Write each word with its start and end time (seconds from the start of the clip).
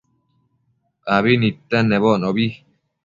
abi 1.15 1.33
nidtenedbocnobi 1.41 2.45